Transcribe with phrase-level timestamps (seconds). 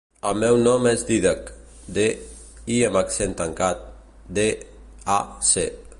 [0.27, 1.51] El meu nom és Dídac:
[1.97, 2.05] de,
[2.77, 3.87] i amb accent tancat,
[4.39, 4.51] de,
[5.19, 5.23] a,
[5.55, 5.71] ce.